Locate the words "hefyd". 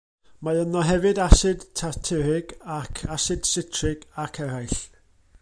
0.87-1.21